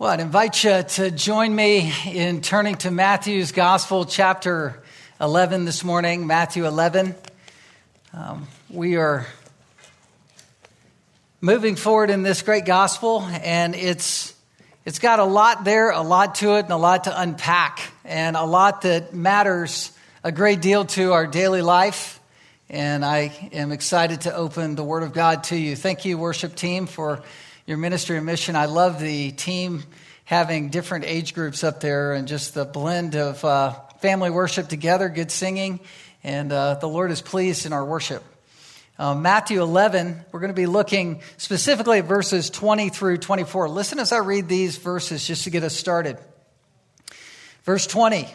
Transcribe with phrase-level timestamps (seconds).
[0.00, 4.82] Well, I'd invite you to join me in turning to Matthew's Gospel, chapter
[5.20, 7.14] 11 this morning, Matthew 11.
[8.14, 9.26] Um, we are
[11.42, 14.34] moving forward in this great gospel, and it's,
[14.86, 18.38] it's got a lot there, a lot to it, and a lot to unpack, and
[18.38, 19.92] a lot that matters
[20.24, 22.20] a great deal to our daily life.
[22.70, 25.76] And I am excited to open the Word of God to you.
[25.76, 27.22] Thank you, worship team, for
[27.66, 28.56] your ministry and mission.
[28.56, 29.84] I love the team
[30.24, 35.08] having different age groups up there and just the blend of uh, family worship together,
[35.08, 35.80] good singing,
[36.22, 38.22] and uh, the Lord is pleased in our worship.
[38.98, 43.68] Uh, Matthew 11, we're going to be looking specifically at verses 20 through 24.
[43.68, 46.18] Listen as I read these verses just to get us started.
[47.64, 48.28] Verse 20.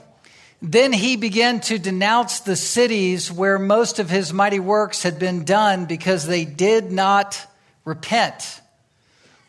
[0.61, 5.45] Then he began to denounce the cities where most of his mighty works had been
[5.45, 7.39] done because they did not
[7.83, 8.61] repent.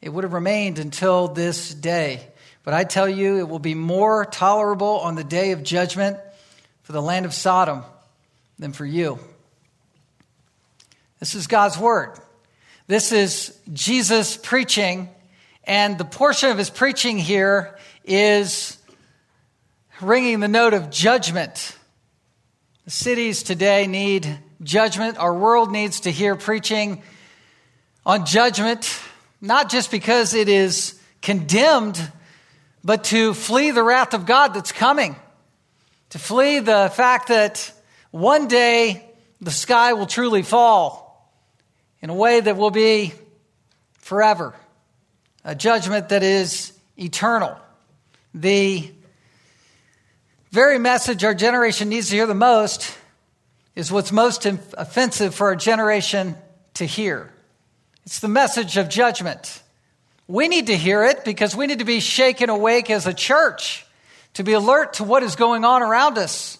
[0.00, 2.26] it would have remained until this day.
[2.64, 6.18] But I tell you, it will be more tolerable on the day of judgment
[6.82, 7.82] for the land of Sodom
[8.58, 9.18] than for you.
[11.18, 12.18] This is God's word.
[12.86, 15.08] This is Jesus preaching,
[15.64, 18.78] and the portion of his preaching here is
[20.00, 21.76] ringing the note of judgment.
[22.84, 25.18] The cities today need judgment.
[25.18, 27.02] Our world needs to hear preaching
[28.06, 29.00] on judgment
[29.40, 32.00] not just because it is condemned,
[32.84, 35.16] but to flee the wrath of God that's coming,
[36.10, 37.72] to flee the fact that
[38.10, 39.04] one day
[39.40, 41.32] the sky will truly fall
[42.00, 43.12] in a way that will be
[43.98, 44.54] forever,
[45.44, 47.56] a judgment that is eternal.
[48.34, 48.90] The
[50.50, 52.96] very message our generation needs to hear the most
[53.74, 56.36] is what's most offensive for our generation
[56.74, 57.32] to hear.
[58.08, 59.62] It's the message of judgment.
[60.26, 63.84] We need to hear it because we need to be shaken awake as a church,
[64.32, 66.56] to be alert to what is going on around us.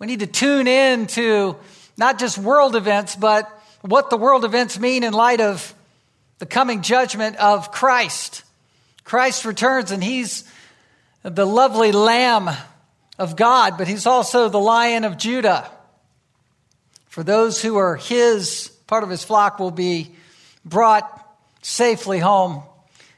[0.00, 1.54] We need to tune in to
[1.96, 3.48] not just world events, but
[3.82, 5.72] what the world events mean in light of
[6.40, 8.42] the coming judgment of Christ.
[9.04, 10.42] Christ returns and he's
[11.22, 12.50] the lovely lamb
[13.16, 15.70] of God, but he's also the lion of Judah.
[17.06, 20.16] For those who are his, part of his flock will be
[20.64, 21.26] brought
[21.62, 22.62] safely home.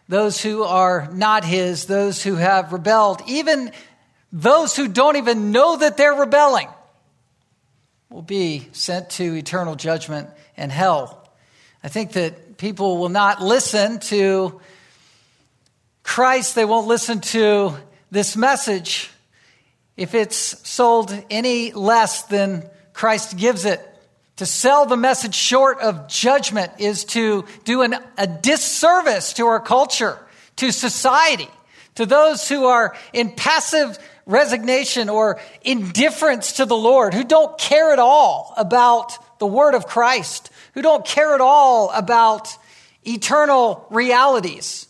[0.08, 3.72] Those who are not his, those who have rebelled, even
[4.32, 6.69] those who don't even know that they're rebelling,
[8.10, 11.31] will be sent to eternal judgment and hell.
[11.82, 14.60] I think that people will not listen to
[16.02, 17.75] Christ, they won't listen to
[18.10, 19.10] this message
[19.97, 20.36] if it's
[20.69, 23.81] sold any less than Christ gives it.
[24.42, 29.60] To sell the message short of judgment is to do an, a disservice to our
[29.60, 30.19] culture,
[30.56, 31.48] to society,
[31.94, 37.92] to those who are in passive resignation or indifference to the Lord, who don't care
[37.92, 42.48] at all about the word of Christ, who don't care at all about
[43.04, 44.88] eternal realities.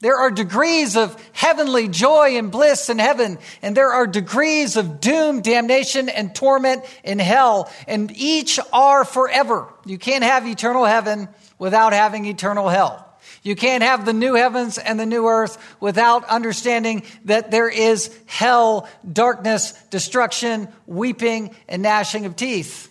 [0.00, 4.98] There are degrees of heavenly joy and bliss in heaven, and there are degrees of
[4.98, 9.68] doom, damnation, and torment in hell, and each are forever.
[9.84, 11.28] You can't have eternal heaven
[11.58, 13.06] without having eternal hell.
[13.42, 18.14] You can't have the new heavens and the new earth without understanding that there is
[18.26, 22.90] hell, darkness, destruction, weeping, and gnashing of teeth.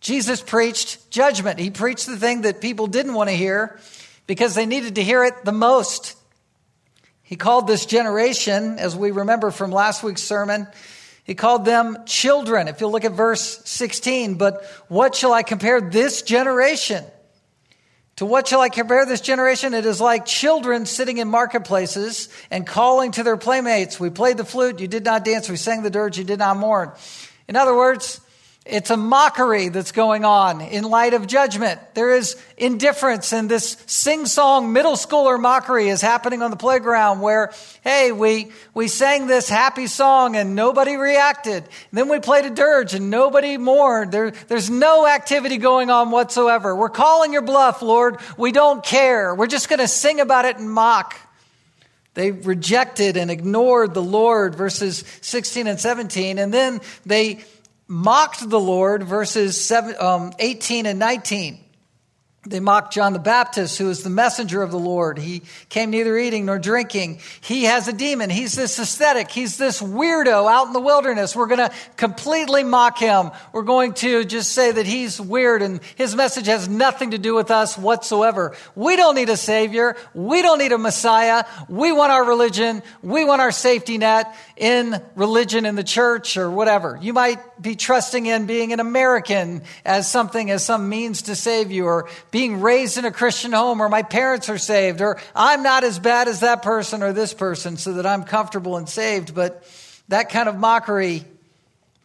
[0.00, 1.58] Jesus preached judgment.
[1.58, 3.78] He preached the thing that people didn't want to hear
[4.26, 6.14] because they needed to hear it the most.
[7.28, 10.66] He called this generation, as we remember from last week's sermon,
[11.24, 12.68] he called them children.
[12.68, 17.04] If you look at verse 16, but what shall I compare this generation?
[18.16, 19.74] To what shall I compare this generation?
[19.74, 24.00] It is like children sitting in marketplaces and calling to their playmates.
[24.00, 25.50] We played the flute, you did not dance.
[25.50, 26.92] We sang the dirge, you did not mourn.
[27.46, 28.22] In other words,
[28.68, 31.80] it's a mockery that's going on in light of judgment.
[31.94, 37.20] There is indifference and this sing song middle schooler mockery is happening on the playground
[37.20, 37.50] where,
[37.82, 41.64] hey, we, we sang this happy song and nobody reacted.
[41.64, 44.12] And then we played a dirge and nobody mourned.
[44.12, 46.76] There, there's no activity going on whatsoever.
[46.76, 48.18] We're calling your bluff, Lord.
[48.36, 49.34] We don't care.
[49.34, 51.16] We're just going to sing about it and mock
[52.12, 56.38] They rejected and ignored the Lord, verses 16 and 17.
[56.38, 57.44] And then they
[57.88, 61.58] mocked the Lord, verses um, 18 and 19.
[62.48, 65.18] They mocked John the Baptist, who is the messenger of the Lord.
[65.18, 67.20] He came neither eating nor drinking.
[67.42, 68.30] He has a demon.
[68.30, 69.30] He's this aesthetic.
[69.30, 71.36] He's this weirdo out in the wilderness.
[71.36, 73.32] We're going to completely mock him.
[73.52, 77.34] We're going to just say that he's weird and his message has nothing to do
[77.34, 78.56] with us whatsoever.
[78.74, 79.96] We don't need a savior.
[80.14, 81.44] We don't need a Messiah.
[81.68, 82.82] We want our religion.
[83.02, 86.98] We want our safety net in religion in the church or whatever.
[87.02, 91.70] You might be trusting in being an American as something, as some means to save
[91.70, 95.62] you or being raised in a Christian home or my parents are saved or I'm
[95.62, 99.34] not as bad as that person or this person so that I'm comfortable and saved.
[99.34, 99.64] But
[100.08, 101.24] that kind of mockery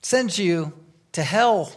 [0.02, 0.74] sends you
[1.14, 1.72] to hell.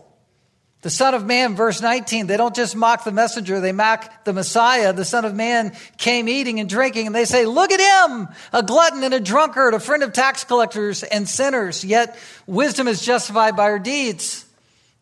[0.82, 4.32] The Son of Man, verse 19, they don't just mock the messenger, they mock the
[4.32, 4.92] Messiah.
[4.92, 8.62] The Son of Man came eating and drinking, and they say, Look at him, a
[8.62, 11.84] glutton and a drunkard, a friend of tax collectors and sinners.
[11.84, 12.16] Yet
[12.46, 14.44] wisdom is justified by her deeds.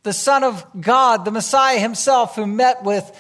[0.05, 3.11] The Son of God, the Messiah himself, who met with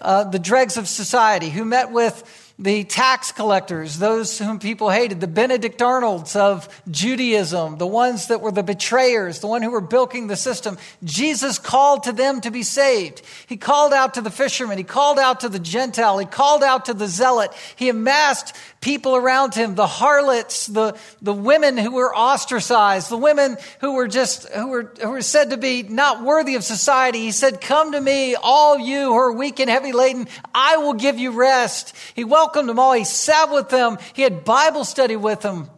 [0.00, 2.24] uh, the dregs of society, who met with
[2.60, 8.42] the tax collectors, those whom people hated, the Benedict Arnolds of Judaism, the ones that
[8.42, 10.76] were the betrayers, the one who were bilking the system.
[11.02, 13.22] Jesus called to them to be saved.
[13.46, 14.76] He called out to the fishermen.
[14.76, 16.18] He called out to the Gentile.
[16.18, 17.50] He called out to the zealot.
[17.76, 23.58] He amassed people around him, the harlots, the, the women who were ostracized, the women
[23.80, 27.20] who were just, who were, who were said to be not worthy of society.
[27.20, 30.28] He said, come to me, all you who are weak and heavy laden.
[30.54, 31.94] I will give you rest.
[32.14, 32.94] He welcomed them all.
[32.94, 33.98] He sat with them.
[34.14, 35.68] He had Bible study with them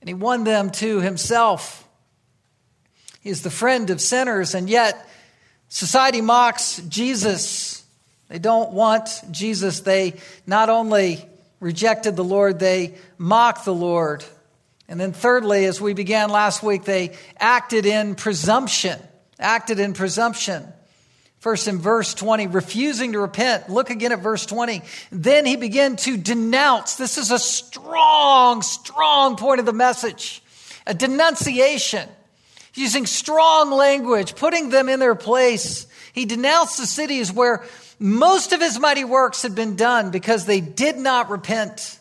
[0.00, 1.88] and he won them to himself.
[3.20, 5.08] He is the friend of sinners and yet
[5.68, 7.84] society mocks Jesus.
[8.28, 9.80] They don't want Jesus.
[9.80, 11.28] They not only
[11.64, 14.22] rejected the Lord, they mocked the Lord.
[14.86, 19.00] And then, thirdly, as we began last week, they acted in presumption.
[19.40, 20.62] Acted in presumption.
[21.38, 23.70] First in verse 20, refusing to repent.
[23.70, 24.82] Look again at verse 20.
[25.10, 26.96] Then he began to denounce.
[26.96, 30.42] This is a strong, strong point of the message.
[30.86, 32.06] A denunciation.
[32.74, 35.86] Using strong language, putting them in their place.
[36.12, 37.64] He denounced the cities where
[37.98, 41.98] most of his mighty works had been done because they did not repent.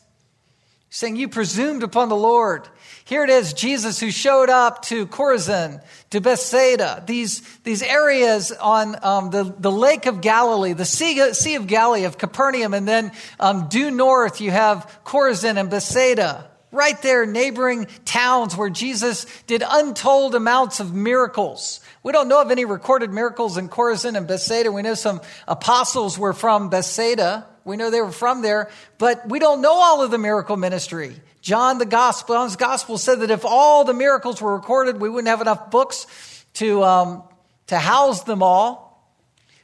[0.90, 2.68] Saying, You presumed upon the Lord.
[3.06, 8.95] Here it is, Jesus who showed up to Chorazin, to Bethsaida, these, these areas on
[9.04, 13.12] um, the, the Lake of Galilee, the sea, sea of Galilee of Capernaum, and then
[13.39, 16.50] um, due north you have Chorazin and Bethsaida.
[16.74, 21.81] Right there, neighboring towns where Jesus did untold amounts of miracles.
[22.02, 24.72] We don't know of any recorded miracles in Chorazin and Bethsaida.
[24.72, 27.46] We know some apostles were from Bethsaida.
[27.64, 31.16] We know they were from there, but we don't know all of the miracle ministry.
[31.42, 35.28] John, the gospel, John's gospel said that if all the miracles were recorded, we wouldn't
[35.28, 36.08] have enough books
[36.56, 37.24] to, um,
[37.68, 38.84] to house them all.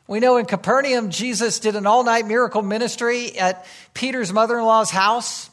[0.06, 3.66] We know in Capernaum, Jesus did an all night miracle ministry at
[3.96, 5.49] Peter's mother in law's house.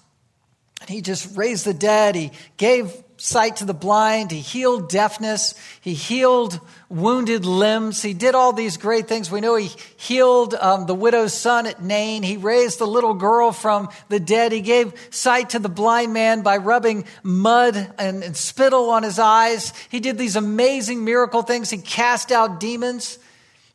[0.86, 2.14] And he just raised the dead.
[2.14, 4.30] He gave sight to the blind.
[4.30, 5.54] He healed deafness.
[5.80, 8.02] He healed wounded limbs.
[8.02, 9.30] He did all these great things.
[9.30, 12.22] We know he healed um, the widow's son at Nain.
[12.22, 14.52] He raised the little girl from the dead.
[14.52, 19.18] He gave sight to the blind man by rubbing mud and, and spittle on his
[19.18, 19.72] eyes.
[19.88, 21.70] He did these amazing miracle things.
[21.70, 23.18] He cast out demons.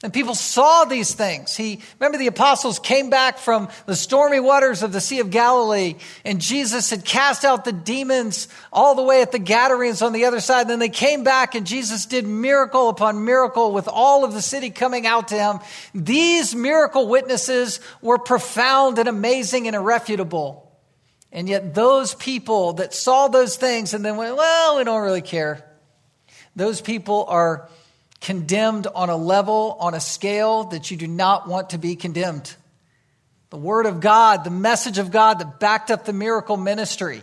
[0.04, 1.56] And people saw these things.
[1.56, 5.96] He, remember the apostles came back from the stormy waters of the Sea of Galilee
[6.26, 10.26] and Jesus had cast out the demons all the way at the Gadarenes on the
[10.26, 10.62] other side.
[10.62, 14.42] And then they came back and Jesus did miracle upon miracle with all of the
[14.42, 15.60] city coming out to him.
[15.94, 20.68] These miracle witnesses were profound and amazing and irrefutable.
[21.32, 25.22] And yet those people that saw those things and then went, well, we don't really
[25.22, 25.64] care.
[26.56, 27.70] Those people are
[28.22, 32.56] condemned on a level, on a scale that you do not want to be condemned.
[33.50, 37.22] The Word of God, the message of God that backed up the miracle ministry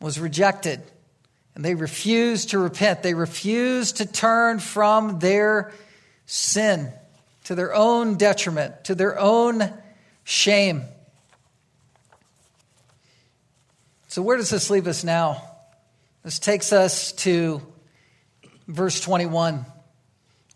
[0.00, 0.82] was rejected.
[1.54, 3.04] And they refused to repent.
[3.04, 5.72] They refused to turn from their
[6.26, 6.92] sin
[7.44, 9.72] to their own detriment, to their own
[10.24, 10.82] shame.
[14.08, 15.42] So, where does this leave us now?
[16.22, 17.60] This takes us to
[18.66, 19.66] verse 21.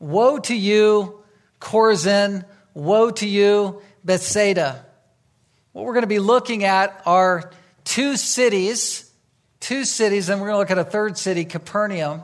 [0.00, 1.22] Woe to you,
[1.60, 2.44] Chorazin!
[2.74, 4.84] Woe to you, Bethsaida!
[5.72, 7.50] What we're going to be looking at are
[7.84, 9.10] two cities,
[9.60, 12.22] two cities, and we're going to look at a third city, Capernaum.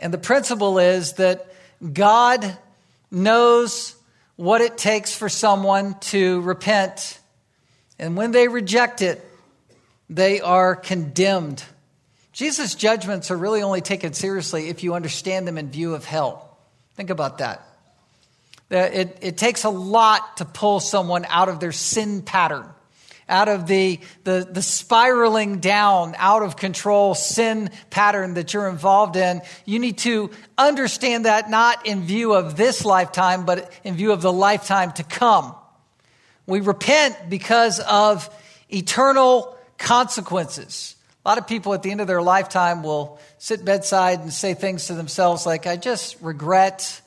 [0.00, 1.52] And the principle is that
[1.92, 2.56] God
[3.10, 3.94] knows
[4.36, 7.18] what it takes for someone to repent
[7.98, 9.24] And when they reject it,
[10.10, 11.62] they are condemned.
[12.32, 16.56] Jesus' judgments are really only taken seriously if you understand them in view of hell.
[16.94, 17.66] Think about that.
[18.70, 22.66] It, it takes a lot to pull someone out of their sin pattern,
[23.28, 29.16] out of the, the, the spiraling down, out of control sin pattern that you're involved
[29.16, 29.42] in.
[29.66, 34.22] You need to understand that not in view of this lifetime, but in view of
[34.22, 35.54] the lifetime to come.
[36.46, 38.34] We repent because of
[38.70, 40.96] eternal consequences.
[41.24, 44.54] A lot of people at the end of their lifetime will sit bedside and say
[44.54, 47.00] things to themselves like, I just regret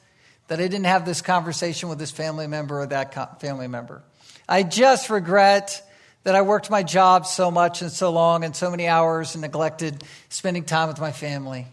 [0.48, 4.04] that I didn't have this conversation with this family member or that family member.
[4.48, 5.82] I just regret
[6.24, 9.42] that I worked my job so much and so long and so many hours and
[9.42, 11.68] neglected spending time with my family.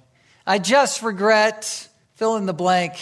[0.45, 2.95] I just regret fill in the blank.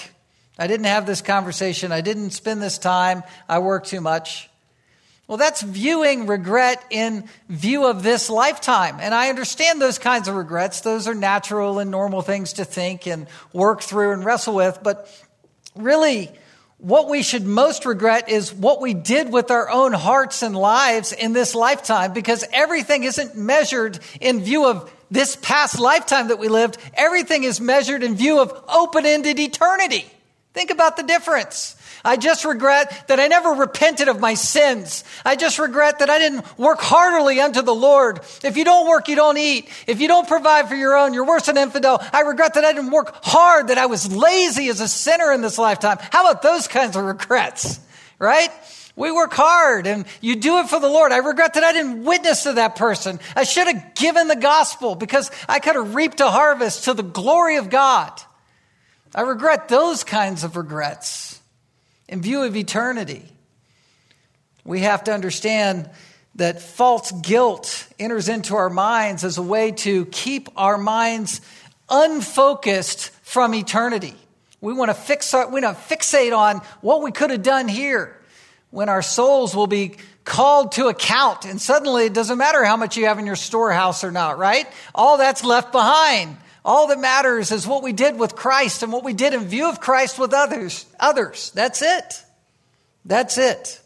[0.59, 1.92] I didn't have this conversation.
[1.92, 3.23] I didn't spend this time.
[3.49, 4.50] I worked too much.
[5.30, 8.96] Well, that's viewing regret in view of this lifetime.
[8.99, 10.80] And I understand those kinds of regrets.
[10.80, 14.80] Those are natural and normal things to think and work through and wrestle with.
[14.82, 15.08] But
[15.76, 16.32] really,
[16.78, 21.12] what we should most regret is what we did with our own hearts and lives
[21.12, 26.49] in this lifetime because everything isn't measured in view of this past lifetime that we
[26.49, 26.76] lived.
[26.94, 30.10] Everything is measured in view of open ended eternity.
[30.54, 31.76] Think about the difference.
[32.04, 35.04] I just regret that I never repented of my sins.
[35.25, 38.21] I just regret that I didn't work heartily unto the Lord.
[38.42, 39.69] If you don't work, you don't eat.
[39.87, 42.02] If you don't provide for your own, you're worse than infidel.
[42.12, 45.42] I regret that I didn't work hard, that I was lazy as a sinner in
[45.42, 45.99] this lifetime.
[46.11, 47.80] How about those kinds of regrets?
[48.19, 48.50] Right?
[48.97, 51.12] We work hard and you do it for the Lord.
[51.12, 53.21] I regret that I didn't witness to that person.
[53.37, 57.02] I should have given the gospel because I could have reaped a harvest to the
[57.02, 58.12] glory of God.
[59.14, 61.29] I regret those kinds of regrets
[62.11, 63.23] in view of eternity.
[64.64, 65.88] We have to understand
[66.35, 71.40] that false guilt enters into our minds as a way to keep our minds
[71.88, 74.14] unfocused from eternity.
[74.61, 77.69] We want to fix our, we want to fixate on what we could have done
[77.69, 78.21] here
[78.71, 82.97] when our souls will be called to account and suddenly it doesn't matter how much
[82.97, 84.67] you have in your storehouse or not, right?
[84.95, 86.37] All that's left behind.
[86.64, 89.69] All that matters is what we did with Christ and what we did in view
[89.69, 90.87] of Christ with others.
[90.99, 91.52] Others.
[91.52, 92.25] That's it.
[93.05, 93.81] That's it.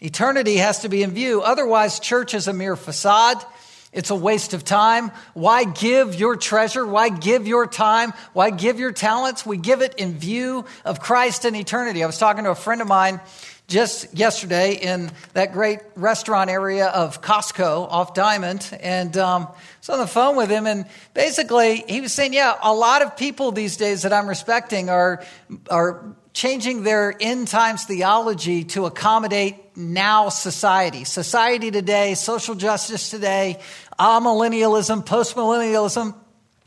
[0.00, 1.42] Eternity has to be in view.
[1.42, 3.44] Otherwise, church is a mere facade.
[3.92, 5.10] It's a waste of time.
[5.34, 6.86] Why give your treasure?
[6.86, 8.12] Why give your time?
[8.32, 9.44] Why give your talents?
[9.44, 12.02] We give it in view of Christ and eternity.
[12.02, 13.20] I was talking to a friend of mine
[13.68, 19.88] just yesterday in that great restaurant area of Costco off Diamond, and um, I was
[19.90, 23.52] on the phone with him, and basically he was saying, "Yeah, a lot of people
[23.52, 25.22] these days that I'm respecting are
[25.70, 33.58] are changing their end times theology to accommodate now society, society today, social justice today,
[34.00, 36.14] amillennialism, postmillennialism.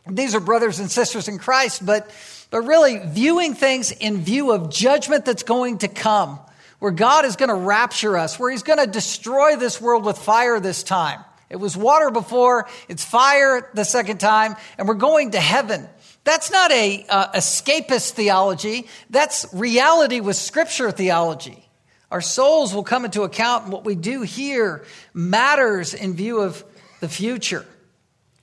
[0.08, 2.12] These are brothers and sisters in Christ, but
[2.51, 6.39] but really viewing things in view of judgment that's going to come."
[6.82, 10.18] Where God is going to rapture us, where He's going to destroy this world with
[10.18, 11.24] fire this time.
[11.48, 15.88] It was water before, it's fire the second time, and we're going to heaven.
[16.24, 18.88] That's not a uh, escapist theology.
[19.12, 21.70] That's reality with scripture theology.
[22.10, 24.84] Our souls will come into account, and what we do here
[25.14, 26.66] matters in view of
[27.00, 27.64] the future.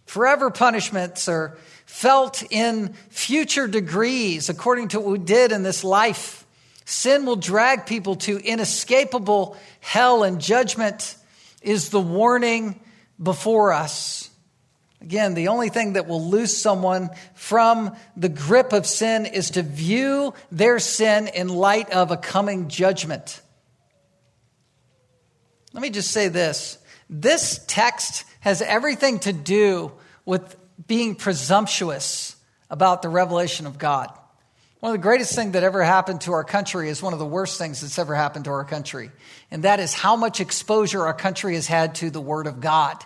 [0.07, 6.38] Forever punishments are felt in future degrees according to what we did in this life.
[6.88, 11.16] Sin will drag people to inescapable hell, and judgment
[11.61, 12.80] is the warning
[13.23, 14.30] before us.
[15.02, 19.62] Again, the only thing that will loose someone from the grip of sin is to
[19.62, 23.42] view their sin in light of a coming judgment.
[25.75, 26.78] Let me just say this
[27.11, 29.92] this text has everything to do
[30.25, 32.35] with being presumptuous
[32.71, 34.17] about the revelation of God.
[34.80, 37.26] One of the greatest things that ever happened to our country is one of the
[37.26, 39.11] worst things that's ever happened to our country.
[39.50, 43.02] And that is how much exposure our country has had to the Word of God.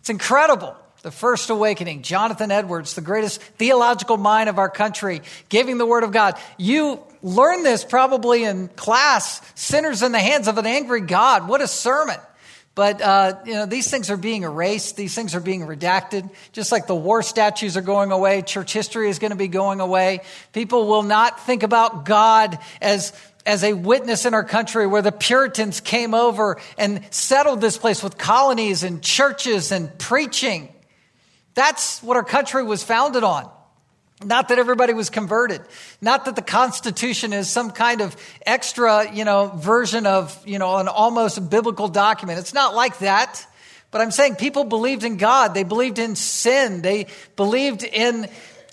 [0.00, 0.76] It's incredible.
[1.00, 6.04] The First Awakening, Jonathan Edwards, the greatest theological mind of our country, giving the Word
[6.04, 6.34] of God.
[6.58, 11.48] You learned this probably in class, Sinners in the Hands of an Angry God.
[11.48, 12.18] What a sermon.
[12.76, 14.96] But uh, you know, these things are being erased.
[14.96, 16.30] These things are being redacted.
[16.52, 19.80] Just like the war statues are going away, church history is going to be going
[19.80, 20.20] away.
[20.52, 23.14] People will not think about God as
[23.46, 28.02] as a witness in our country where the Puritans came over and settled this place
[28.02, 30.68] with colonies and churches and preaching.
[31.54, 33.50] That's what our country was founded on.
[34.24, 35.60] Not that everybody was converted.
[36.00, 40.76] Not that the Constitution is some kind of extra, you know, version of, you know,
[40.76, 42.38] an almost biblical document.
[42.38, 43.46] It's not like that.
[43.90, 45.52] But I'm saying people believed in God.
[45.52, 46.80] They believed in sin.
[46.80, 47.06] They
[47.36, 48.28] believed in,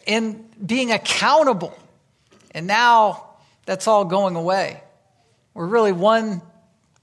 [0.05, 1.77] in being accountable.
[2.51, 3.25] And now
[3.65, 4.81] that's all going away.
[5.53, 6.41] We're really one,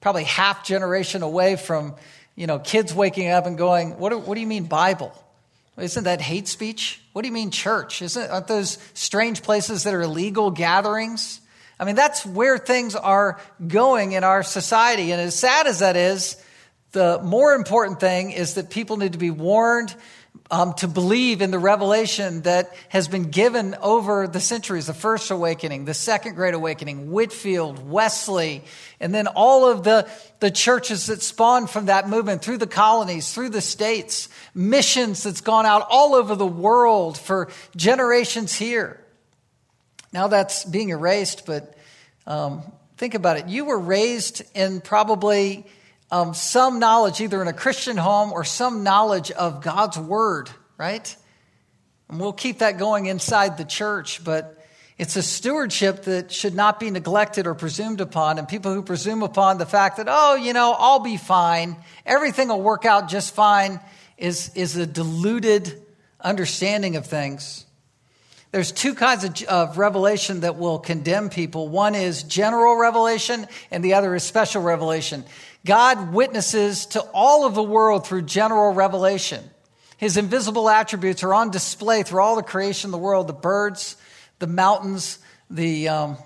[0.00, 1.94] probably half generation away from,
[2.36, 5.12] you know, kids waking up and going, what do, what do you mean Bible?
[5.82, 7.00] Isn't that hate speech?
[7.12, 8.02] What do you mean church?
[8.02, 11.40] Isn't aren't those strange places that are illegal gatherings?
[11.78, 15.12] I mean, that's where things are going in our society.
[15.12, 16.36] And as sad as that is,
[16.92, 19.94] the more important thing is that people need to be warned
[20.50, 25.30] um, to believe in the revelation that has been given over the centuries the first
[25.30, 28.64] awakening, the second great awakening, Whitefield, Wesley,
[28.98, 30.08] and then all of the,
[30.40, 35.40] the churches that spawned from that movement through the colonies, through the states, missions that's
[35.40, 39.00] gone out all over the world for generations here.
[40.12, 41.74] Now that's being erased, but
[42.26, 42.62] um,
[42.96, 43.46] think about it.
[43.46, 45.64] You were raised in probably
[46.10, 51.16] um, some knowledge, either in a Christian home or some knowledge of God's word, right?
[52.08, 54.56] And we'll keep that going inside the church, but
[54.98, 58.38] it's a stewardship that should not be neglected or presumed upon.
[58.38, 62.48] And people who presume upon the fact that, oh, you know, I'll be fine, everything
[62.48, 63.80] will work out just fine,
[64.18, 65.80] is, is a diluted
[66.20, 67.64] understanding of things.
[68.52, 71.68] There's two kinds of, of, revelation that will condemn people.
[71.68, 75.24] One is general revelation, and the other is special revelation.
[75.64, 79.44] God witnesses to all of the world through general revelation.
[79.98, 83.96] His invisible attributes are on display through all the creation of the world the birds,
[84.38, 85.18] the mountains,
[85.50, 86.16] the, um,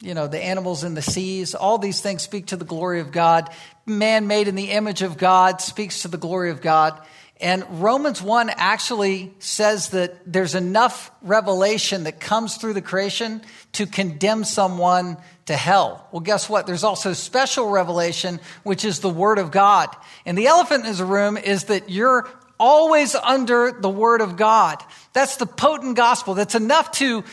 [0.00, 1.54] you know, the animals in the seas.
[1.54, 3.50] All these things speak to the glory of God.
[3.86, 7.00] Man made in the image of God speaks to the glory of God.
[7.40, 13.86] And Romans 1 actually says that there's enough revelation that comes through the creation to
[13.86, 16.08] condemn someone to hell.
[16.12, 16.66] Well, guess what?
[16.66, 19.94] There's also special revelation, which is the Word of God.
[20.24, 24.82] And the elephant in the room is that you're always under the Word of God.
[25.12, 26.34] That's the potent gospel.
[26.34, 27.24] That's enough to,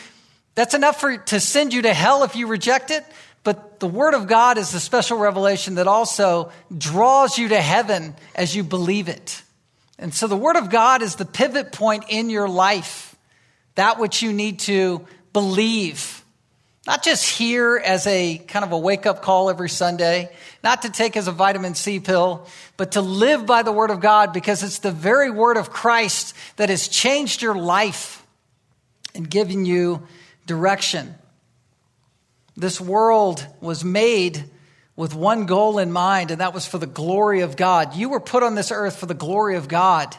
[0.55, 3.05] that's enough for, to send you to hell if you reject it.
[3.43, 8.15] But the Word of God is the special revelation that also draws you to heaven
[8.35, 9.43] as you believe it.
[10.01, 13.15] And so the Word of God is the pivot point in your life,
[13.75, 16.25] that which you need to believe.
[16.87, 20.89] Not just hear as a kind of a wake up call every Sunday, not to
[20.89, 24.63] take as a vitamin C pill, but to live by the Word of God because
[24.63, 28.25] it's the very Word of Christ that has changed your life
[29.13, 30.07] and given you
[30.47, 31.13] direction.
[32.57, 34.45] This world was made
[34.95, 37.95] with one goal in mind, and that was for the glory of God.
[37.95, 40.15] You were put on this earth for the glory of God.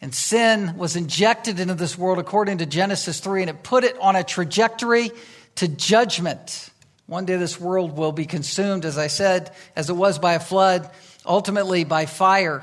[0.00, 3.98] And sin was injected into this world according to Genesis 3, and it put it
[4.00, 5.10] on a trajectory
[5.56, 6.70] to judgment.
[7.06, 10.40] One day this world will be consumed, as I said, as it was by a
[10.40, 10.88] flood,
[11.26, 12.62] ultimately by fire.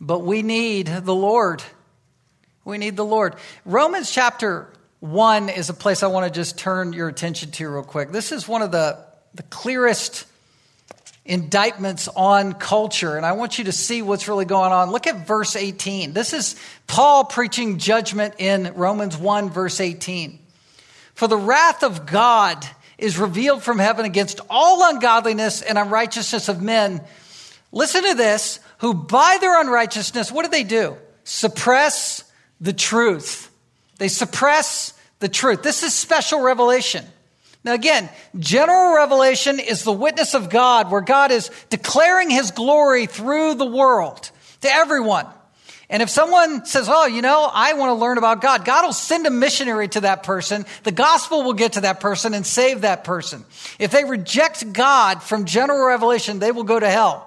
[0.00, 1.62] But we need the Lord.
[2.64, 3.36] We need the Lord.
[3.64, 4.68] Romans chapter
[5.00, 8.10] one is a place I want to just turn your attention to real quick.
[8.10, 8.98] This is one of the,
[9.34, 10.26] the clearest
[11.24, 14.90] indictments on culture, and I want you to see what's really going on.
[14.90, 16.14] Look at verse 18.
[16.14, 16.56] This is
[16.86, 20.38] Paul preaching judgment in Romans 1, verse 18.
[21.14, 26.60] For the wrath of God is revealed from heaven against all ungodliness and unrighteousness of
[26.60, 27.02] men.
[27.70, 30.96] Listen to this, who by their unrighteousness, what do they do?
[31.24, 32.24] Suppress
[32.60, 33.47] the truth.
[33.98, 35.62] They suppress the truth.
[35.62, 37.04] This is special revelation.
[37.64, 38.08] Now, again,
[38.38, 43.66] general revelation is the witness of God, where God is declaring his glory through the
[43.66, 44.30] world
[44.60, 45.26] to everyone.
[45.90, 48.92] And if someone says, Oh, you know, I want to learn about God, God will
[48.92, 50.66] send a missionary to that person.
[50.84, 53.44] The gospel will get to that person and save that person.
[53.78, 57.24] If they reject God from general revelation, they will go to hell.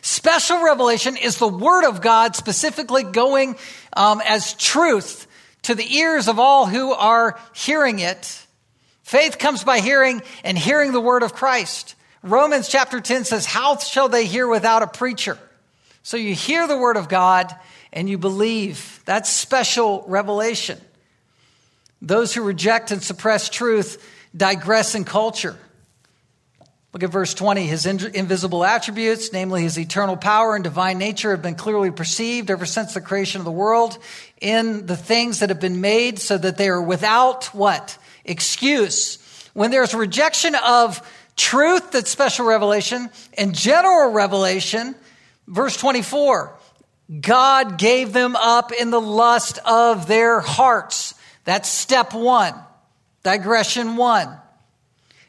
[0.00, 3.56] Special revelation is the word of God specifically going
[3.96, 5.25] um, as truth
[5.66, 8.46] to the ears of all who are hearing it.
[9.02, 11.96] Faith comes by hearing and hearing the word of Christ.
[12.22, 15.36] Romans chapter 10 says, How shall they hear without a preacher?
[16.04, 17.52] So you hear the word of God
[17.92, 19.02] and you believe.
[19.06, 20.80] That's special revelation.
[22.00, 24.00] Those who reject and suppress truth
[24.36, 25.56] digress in culture.
[26.96, 27.66] Look at verse 20.
[27.66, 32.64] His invisible attributes, namely his eternal power and divine nature, have been clearly perceived ever
[32.64, 33.98] since the creation of the world
[34.40, 37.98] in the things that have been made so that they are without what?
[38.24, 39.18] Excuse.
[39.52, 41.06] When there's rejection of
[41.36, 44.94] truth, that's special revelation, and general revelation,
[45.46, 46.56] verse 24,
[47.20, 51.14] God gave them up in the lust of their hearts.
[51.44, 52.54] That's step one,
[53.22, 54.34] digression one.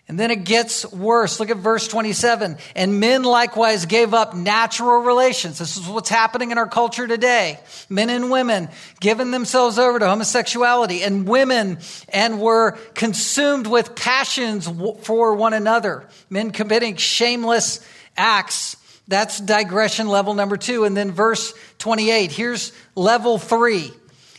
[0.09, 1.37] And then it gets worse.
[1.39, 2.57] Look at verse 27.
[2.77, 5.59] And men likewise gave up natural relations.
[5.59, 7.59] This is what's happening in our culture today.
[7.89, 8.69] Men and women
[9.01, 14.69] giving themselves over to homosexuality and women and were consumed with passions
[15.01, 16.07] for one another.
[16.29, 18.77] Men committing shameless acts.
[19.09, 20.85] That's digression level number two.
[20.85, 22.31] And then verse 28.
[22.31, 23.91] Here's level three.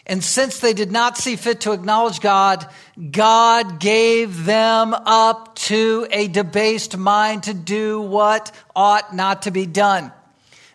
[0.09, 2.67] And since they did not see fit to acknowledge God,
[3.11, 9.67] God gave them up to a debased mind to do what ought not to be
[9.67, 10.11] done.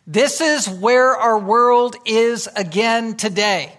[0.06, 3.76] This is where our world is again today.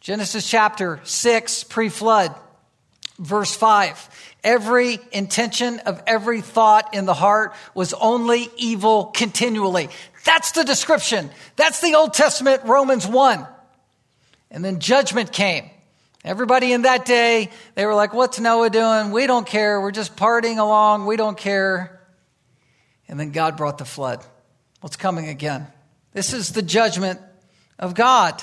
[0.00, 2.34] Genesis chapter 6, pre flood,
[3.18, 4.08] verse 5.
[4.42, 9.90] Every intention of every thought in the heart was only evil continually.
[10.24, 11.30] That's the description.
[11.54, 13.46] That's the Old Testament Romans 1.
[14.50, 15.70] And then judgment came.
[16.24, 19.10] Everybody in that day, they were like, What's Noah doing?
[19.10, 19.80] We don't care.
[19.80, 21.06] We're just partying along.
[21.06, 22.00] We don't care.
[23.08, 24.24] And then God brought the flood.
[24.80, 25.66] What's coming again?
[26.12, 27.20] This is the judgment
[27.78, 28.42] of God.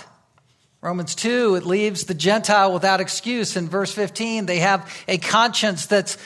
[0.81, 3.57] Romans 2, it leaves the Gentile without excuse.
[3.57, 6.17] In verse 15, they have a conscience that's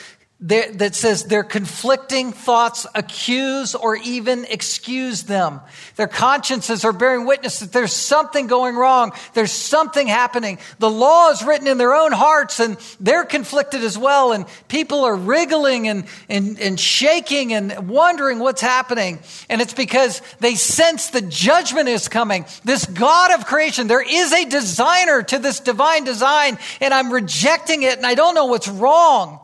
[0.42, 5.60] that says their conflicting thoughts accuse or even excuse them.
[5.94, 9.12] Their consciences are bearing witness that there's something going wrong.
[9.34, 10.58] There's something happening.
[10.80, 14.32] The law is written in their own hearts and they're conflicted as well.
[14.32, 19.20] And people are wriggling and, and, and shaking and wondering what's happening.
[19.48, 22.46] And it's because they sense the judgment is coming.
[22.64, 27.84] This God of creation, there is a designer to this divine design and I'm rejecting
[27.84, 29.38] it and I don't know what's wrong.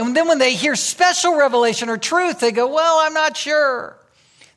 [0.00, 3.98] And then when they hear special revelation or truth, they go, Well, I'm not sure.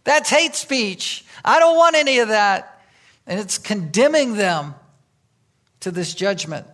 [0.06, 1.26] That's hate speech.
[1.44, 2.82] I don't want any of that.
[3.28, 4.74] And it's condemning them
[5.82, 6.66] to this judgment.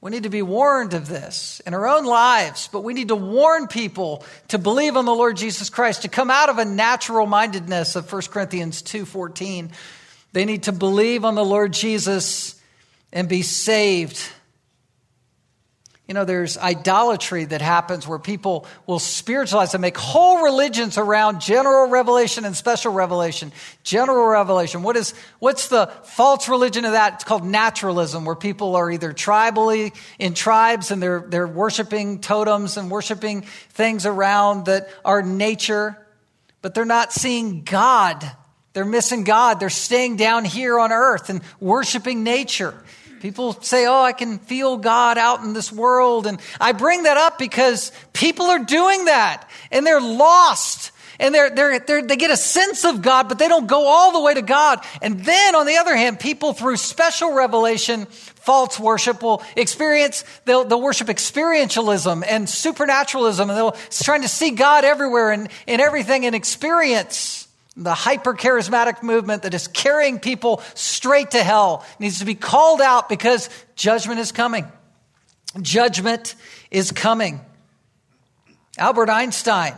[0.00, 3.16] We need to be warned of this in our own lives, but we need to
[3.16, 7.26] warn people to believe on the Lord Jesus Christ, to come out of a natural
[7.26, 9.70] mindedness of 1 Corinthians 2:14.
[10.32, 12.56] They need to believe on the Lord Jesus
[13.12, 14.20] and be saved
[16.08, 21.40] you know, there's idolatry that happens where people will spiritualize and make whole religions around
[21.40, 23.50] general revelation and special revelation.
[23.82, 24.84] General revelation.
[24.84, 27.14] What is, what's the false religion of that?
[27.14, 32.76] It's called naturalism, where people are either tribally in tribes and they're, they're worshiping totems
[32.76, 35.98] and worshiping things around that are nature,
[36.62, 38.24] but they're not seeing God.
[38.74, 39.58] They're missing God.
[39.58, 42.74] They're staying down here on earth and worshiping nature.
[43.20, 46.26] People say, Oh, I can feel God out in this world.
[46.26, 51.50] And I bring that up because people are doing that and they're lost and they're,
[51.50, 54.34] they're, they're, they get a sense of God, but they don't go all the way
[54.34, 54.80] to God.
[55.00, 60.64] And then on the other hand, people through special revelation, false worship will experience, they'll,
[60.64, 66.26] they'll worship experientialism and supernaturalism and they'll trying to see God everywhere and in everything
[66.26, 67.45] and experience
[67.76, 72.80] the hyper charismatic movement that is carrying people straight to hell needs to be called
[72.80, 74.66] out because judgment is coming.
[75.60, 76.34] Judgment
[76.70, 77.40] is coming.
[78.78, 79.74] Albert Einstein,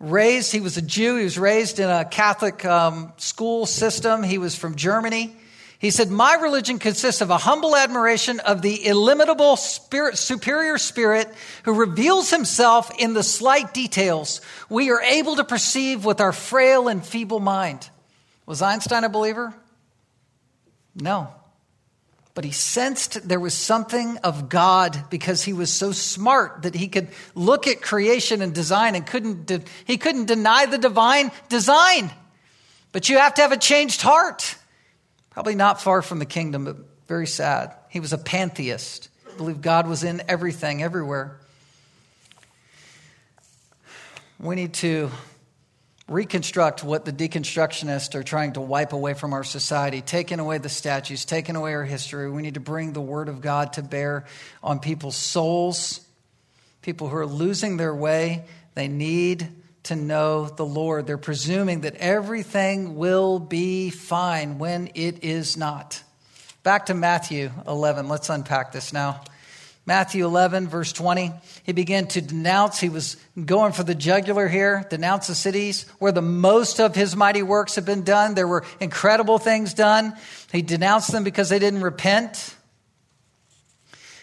[0.00, 4.38] raised, he was a Jew, he was raised in a Catholic um, school system, he
[4.38, 5.36] was from Germany.
[5.78, 11.32] He said, My religion consists of a humble admiration of the illimitable spirit, superior spirit
[11.62, 16.88] who reveals himself in the slight details we are able to perceive with our frail
[16.88, 17.88] and feeble mind.
[18.44, 19.54] Was Einstein a believer?
[20.96, 21.28] No.
[22.34, 26.88] But he sensed there was something of God because he was so smart that he
[26.88, 32.10] could look at creation and design and couldn't de- he couldn't deny the divine design.
[32.90, 34.56] But you have to have a changed heart.
[35.38, 37.72] Probably not far from the kingdom, but very sad.
[37.90, 41.38] He was a pantheist, believed God was in everything, everywhere.
[44.40, 45.12] We need to
[46.08, 50.68] reconstruct what the deconstructionists are trying to wipe away from our society, taking away the
[50.68, 52.28] statues, taking away our history.
[52.28, 54.24] We need to bring the Word of God to bear
[54.60, 56.00] on people's souls,
[56.82, 58.44] people who are losing their way.
[58.74, 59.46] They need
[59.88, 61.06] to know the Lord.
[61.06, 66.02] They're presuming that everything will be fine when it is not.
[66.62, 68.08] Back to Matthew 11.
[68.08, 69.22] Let's unpack this now.
[69.86, 71.32] Matthew 11, verse 20.
[71.62, 76.12] He began to denounce, he was going for the jugular here, denounce the cities where
[76.12, 78.34] the most of his mighty works have been done.
[78.34, 80.12] There were incredible things done.
[80.52, 82.54] He denounced them because they didn't repent.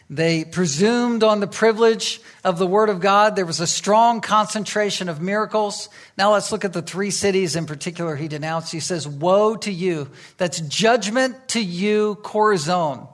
[0.09, 3.35] They presumed on the privilege of the Word of God.
[3.35, 5.89] There was a strong concentration of miracles.
[6.15, 8.71] Now let's look at the three cities in particular he denounced.
[8.71, 10.09] He says, Woe to you.
[10.37, 13.07] That's judgment to you, Chorazin.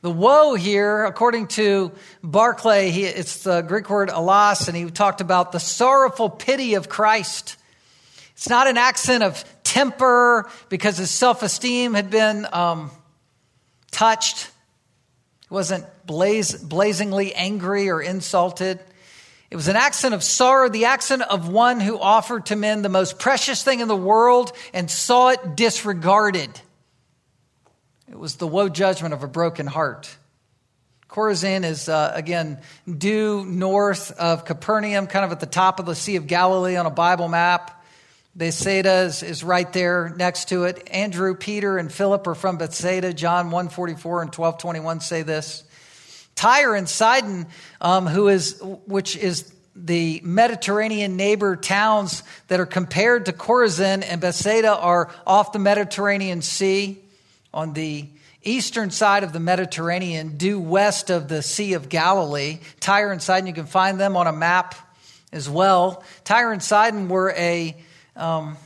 [0.00, 1.90] The woe here, according to
[2.22, 6.88] Barclay, he, it's the Greek word alas, and he talked about the sorrowful pity of
[6.88, 7.56] Christ.
[8.34, 12.92] It's not an accent of temper because his self esteem had been um,
[13.90, 14.52] touched.
[15.48, 18.80] He wasn't blaze, blazingly angry or insulted.
[19.50, 22.90] It was an accent of sorrow, the accent of one who offered to men the
[22.90, 26.60] most precious thing in the world and saw it disregarded.
[28.10, 30.14] It was the woe judgment of a broken heart.
[31.08, 35.94] Chorazin is, uh, again, due north of Capernaum, kind of at the top of the
[35.94, 37.77] Sea of Galilee on a Bible map.
[38.38, 40.88] Bethsaida is, is right there next to it.
[40.92, 43.12] Andrew, Peter, and Philip are from Bethsaida.
[43.12, 45.64] John 144 and 1221 say this.
[46.36, 47.48] Tyre and Sidon,
[47.80, 54.20] um, who is, which is the Mediterranean neighbor towns that are compared to Chorazin and
[54.20, 56.96] Bethsaida, are off the Mediterranean Sea
[57.52, 58.08] on the
[58.44, 62.60] eastern side of the Mediterranean, due west of the Sea of Galilee.
[62.78, 64.76] Tyre and Sidon, you can find them on a map
[65.32, 66.04] as well.
[66.22, 67.76] Tyre and Sidon were a
[68.18, 68.56] um,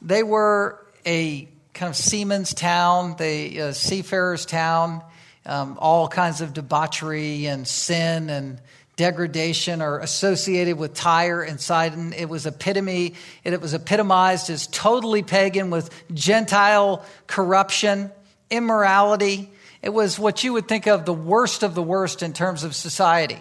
[0.00, 5.02] they were a kind of seaman's town, the seafarers' town.
[5.44, 8.60] Um, all kinds of debauchery and sin and
[8.96, 12.12] degradation are associated with Tyre and Sidon.
[12.12, 18.10] It was epitome, it was epitomized as totally pagan with Gentile corruption,
[18.50, 19.50] immorality.
[19.82, 22.74] It was what you would think of the worst of the worst in terms of
[22.74, 23.38] society.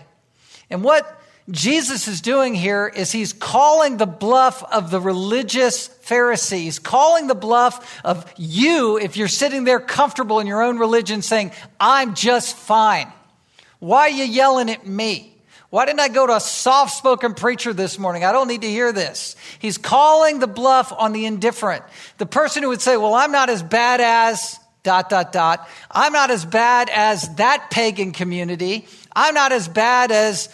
[0.69, 6.79] And what Jesus is doing here is he's calling the bluff of the religious Pharisees,
[6.79, 11.51] calling the bluff of you if you're sitting there comfortable in your own religion saying,
[11.79, 13.11] I'm just fine.
[13.77, 15.35] Why are you yelling at me?
[15.69, 18.23] Why didn't I go to a soft spoken preacher this morning?
[18.23, 19.35] I don't need to hear this.
[19.59, 21.83] He's calling the bluff on the indifferent.
[22.17, 25.67] The person who would say, Well, I'm not as bad as dot, dot, dot.
[25.91, 28.87] I'm not as bad as that pagan community.
[29.15, 30.49] I'm not as bad as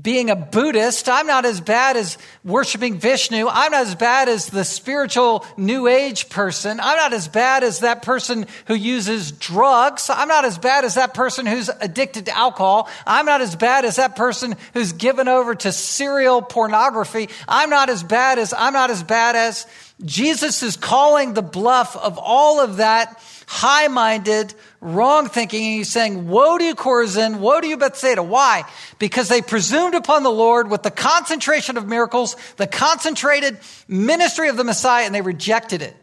[0.00, 1.08] being a Buddhist.
[1.08, 3.48] I'm not as bad as worshiping Vishnu.
[3.48, 6.80] I'm not as bad as the spiritual New Age person.
[6.80, 10.10] I'm not as bad as that person who uses drugs.
[10.10, 12.90] I'm not as bad as that person who's addicted to alcohol.
[13.06, 17.30] I'm not as bad as that person who's given over to serial pornography.
[17.48, 19.66] I'm not as bad as, I'm not as bad as.
[20.04, 25.64] Jesus is calling the bluff of all of that high minded, wrong thinking.
[25.64, 27.38] And he's saying, Woe to you, Chorazin!
[27.38, 28.22] Woe to you, Bethsaida.
[28.22, 28.64] Why?
[28.98, 34.56] Because they presumed upon the Lord with the concentration of miracles, the concentrated ministry of
[34.56, 35.96] the Messiah, and they rejected it.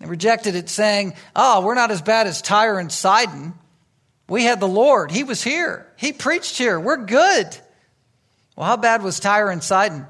[0.00, 3.54] They rejected it, saying, Oh, we're not as bad as Tyre and Sidon.
[4.28, 5.10] We had the Lord.
[5.10, 5.86] He was here.
[5.96, 6.80] He preached here.
[6.80, 7.46] We're good.
[8.56, 10.06] Well, how bad was Tyre and Sidon?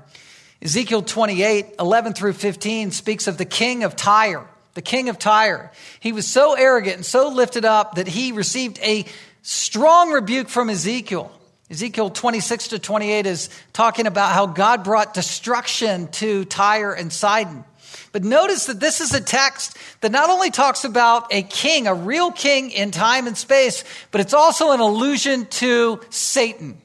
[0.63, 5.73] Ezekiel 28, 11 through 15 speaks of the king of Tyre the king of Tyre.
[6.01, 9.07] He was so arrogant and so lifted up that he received a
[9.43, 11.31] strong rebuke from Ezekiel.
[11.71, 17.65] Ezekiel 26 to 28 is talking about how God brought destruction to Tyre and Sidon.
[18.13, 21.95] But notice that this is a text that not only talks about a king, a
[21.95, 26.81] real king in time and space, but it's also an allusion to Satan.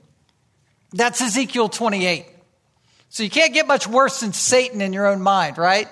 [0.91, 2.25] That's Ezekiel 28.
[3.09, 5.87] So you can't get much worse than Satan in your own mind, right?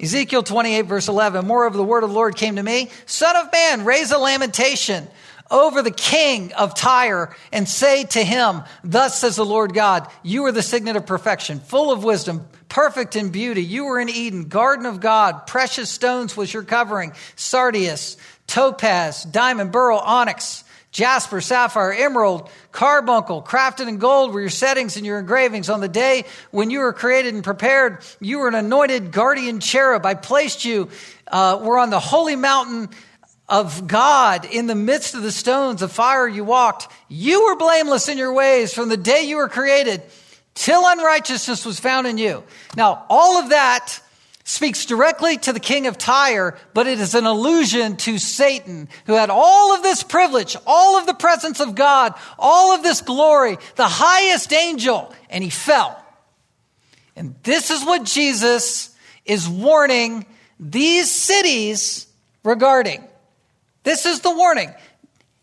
[0.00, 1.46] Ezekiel 28, verse 11.
[1.46, 5.06] Moreover, the word of the Lord came to me Son of man, raise a lamentation
[5.50, 10.44] over the king of Tyre and say to him, Thus says the Lord God, you
[10.46, 13.62] are the signet of perfection, full of wisdom, perfect in beauty.
[13.62, 15.46] You were in Eden, garden of God.
[15.46, 23.88] Precious stones was your covering sardius, topaz, diamond, beryl, onyx jasper, sapphire, emerald, carbuncle, crafted
[23.88, 25.68] in gold were your settings and your engravings.
[25.68, 30.04] On the day when you were created and prepared, you were an anointed guardian cherub.
[30.04, 30.88] I placed you,
[31.28, 32.88] uh, were on the holy mountain
[33.48, 36.90] of God in the midst of the stones of fire you walked.
[37.08, 40.02] You were blameless in your ways from the day you were created
[40.54, 42.44] till unrighteousness was found in you.
[42.76, 44.00] Now, all of that
[44.50, 49.12] speaks directly to the king of Tyre, but it is an allusion to Satan, who
[49.12, 53.58] had all of this privilege, all of the presence of God, all of this glory,
[53.76, 55.96] the highest angel, and he fell.
[57.14, 60.26] And this is what Jesus is warning
[60.58, 62.06] these cities
[62.42, 63.04] regarding.
[63.84, 64.74] This is the warning.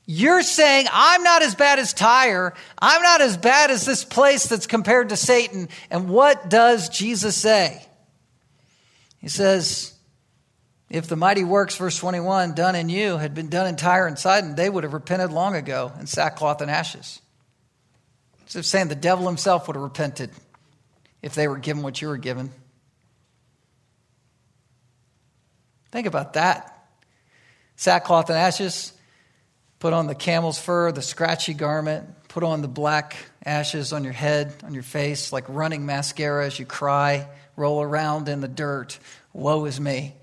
[0.05, 2.53] You're saying, I'm not as bad as Tyre.
[2.77, 5.69] I'm not as bad as this place that's compared to Satan.
[5.89, 7.86] And what does Jesus say?
[9.27, 9.93] He says,
[10.89, 14.17] If the mighty works, verse 21, done in you had been done in Tyre and
[14.17, 17.19] Sidon, they would have repented long ago in sackcloth and ashes.
[18.45, 20.29] So saying the devil himself would have repented
[21.21, 22.53] if they were given what you were given.
[25.91, 26.87] Think about that.
[27.75, 28.93] Sackcloth and ashes,
[29.79, 34.13] put on the camel's fur, the scratchy garment, put on the black ashes on your
[34.13, 38.97] head, on your face, like running mascara as you cry, roll around in the dirt.
[39.33, 40.13] Woe is me.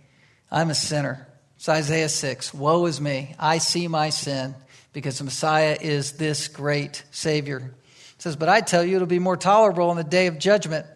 [0.51, 1.29] I'm a sinner.
[1.57, 2.55] It's Isaiah 6.
[2.55, 3.35] Woe is me.
[3.39, 4.55] I see my sin
[4.95, 7.75] because the Messiah is this great Savior.
[8.15, 10.87] It says, But I tell you, it'll be more tolerable on the day of judgment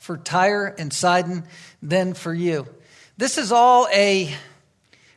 [0.00, 1.44] for Tyre and Sidon
[1.82, 2.66] than for you.
[3.16, 4.32] This is all a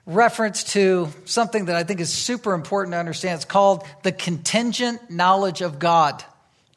[0.06, 3.36] reference to something that I think is super important to understand.
[3.38, 6.24] It's called the contingent knowledge of God.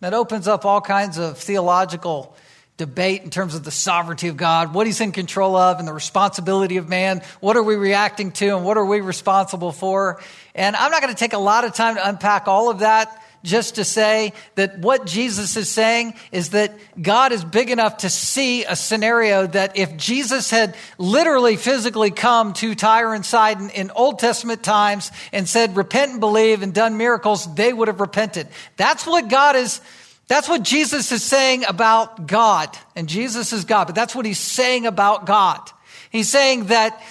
[0.00, 2.36] That opens up all kinds of theological
[2.78, 5.92] debate in terms of the sovereignty of God, what he's in control of, and the
[5.92, 7.22] responsibility of man.
[7.40, 10.22] What are we reacting to, and what are we responsible for?
[10.54, 13.22] And I'm not going to take a lot of time to unpack all of that
[13.44, 18.10] just to say that what Jesus is saying is that God is big enough to
[18.10, 23.90] see a scenario that if Jesus had literally physically come to Tyre and Sidon in
[23.92, 28.48] Old Testament times and said, repent and believe and done miracles, they would have repented.
[28.76, 29.80] That's what God is
[30.28, 32.76] that's what Jesus is saying about God.
[32.94, 35.60] And Jesus is God, but that's what he's saying about God.
[36.10, 37.02] He's saying that,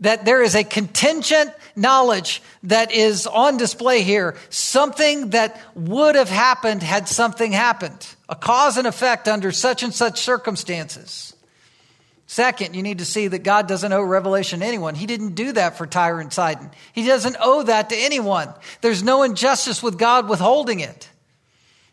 [0.00, 4.36] that there is a contingent knowledge that is on display here.
[4.48, 8.06] Something that would have happened had something happened.
[8.28, 11.34] A cause and effect under such and such circumstances.
[12.26, 14.94] Second, you need to see that God doesn't owe revelation to anyone.
[14.94, 16.70] He didn't do that for Tyre and Sidon.
[16.94, 18.48] He doesn't owe that to anyone.
[18.80, 21.10] There's no injustice with God withholding it.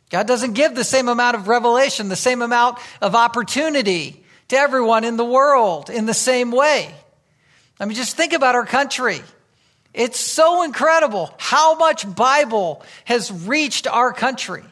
[0.10, 5.04] God doesn't give the same amount of revelation, the same amount of opportunity to everyone
[5.04, 6.94] in the world in the same way.
[7.80, 9.22] I mean, just think about our country.
[9.94, 14.64] It's so incredible how much Bible has reached our country.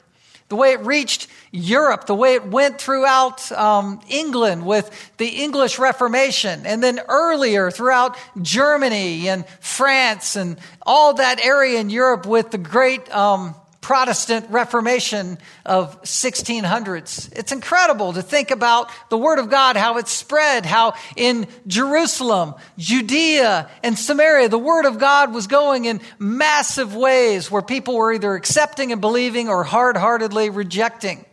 [0.50, 5.78] The way it reached Europe, the way it went throughout um, England with the English
[5.78, 12.52] Reformation, and then earlier throughout Germany and France and all that area in Europe with
[12.52, 13.56] the great um,
[13.88, 17.32] Protestant Reformation of 1600s.
[17.34, 22.56] It's incredible to think about the Word of God, how it spread, how in Jerusalem,
[22.78, 28.12] Judea, and Samaria, the Word of God was going in massive ways where people were
[28.12, 31.26] either accepting and believing or hard heartedly rejecting.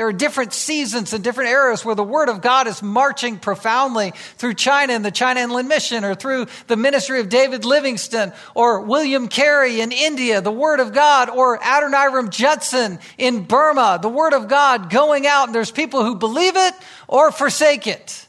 [0.00, 4.14] There are different seasons and different eras where the Word of God is marching profoundly
[4.38, 8.80] through China and the China Inland Mission, or through the ministry of David Livingstone, or
[8.80, 14.32] William Carey in India, the Word of God, or Adoniram Judson in Burma, the Word
[14.32, 16.72] of God going out, and there's people who believe it
[17.06, 18.26] or forsake it.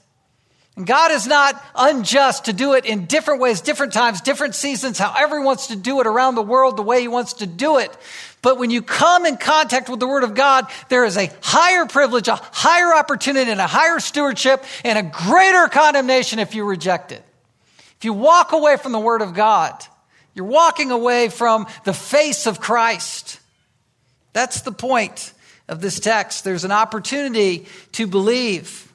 [0.76, 4.98] And God is not unjust to do it in different ways, different times, different seasons,
[4.98, 7.78] however He wants to do it around the world, the way He wants to do
[7.78, 7.96] it.
[8.41, 11.86] But when you come in contact with the Word of God, there is a higher
[11.86, 17.12] privilege, a higher opportunity, and a higher stewardship, and a greater condemnation if you reject
[17.12, 17.23] it.
[17.97, 19.73] If you walk away from the Word of God,
[20.34, 23.39] you're walking away from the face of Christ.
[24.34, 25.34] That's the point
[25.67, 26.43] of this text.
[26.43, 28.91] There's an opportunity to believe.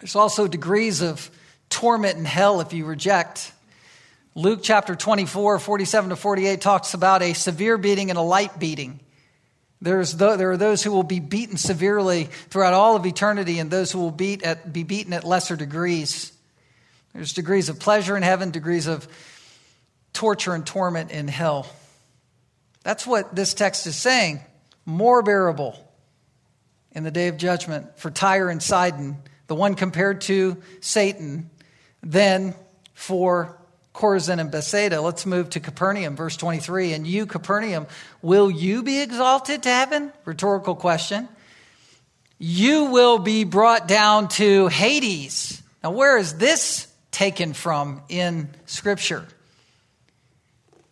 [0.00, 1.30] There's also degrees of
[1.68, 3.52] torment in hell if you reject.
[4.38, 9.00] Luke chapter 24, 47 to 48 talks about a severe beating and a light beating.
[9.80, 13.70] There's the, there are those who will be beaten severely throughout all of eternity and
[13.70, 16.32] those who will beat at, be beaten at lesser degrees.
[17.14, 19.08] There's degrees of pleasure in heaven, degrees of
[20.12, 21.66] torture and torment in hell.
[22.82, 24.40] That's what this text is saying.
[24.84, 25.82] More bearable
[26.92, 31.48] in the day of judgment for Tyre and Sidon, the one compared to Satan,
[32.02, 32.54] than
[32.92, 33.56] for
[33.96, 35.00] Chorazin and Bethsaida.
[35.00, 36.92] Let's move to Capernaum, verse 23.
[36.92, 37.86] And you, Capernaum,
[38.20, 40.12] will you be exalted to heaven?
[40.26, 41.28] Rhetorical question.
[42.38, 45.62] You will be brought down to Hades.
[45.82, 49.26] Now, where is this taken from in Scripture?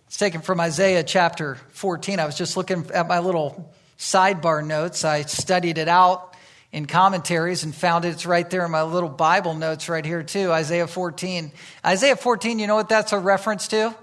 [0.06, 2.18] It's taken from Isaiah chapter 14.
[2.18, 5.04] I was just looking at my little sidebar notes.
[5.04, 6.33] I studied it out
[6.74, 8.08] in commentaries and found it.
[8.08, 10.50] It's right there in my little Bible notes right here, too.
[10.50, 11.52] Isaiah 14.
[11.86, 13.94] Isaiah 14, you know what that's a reference to?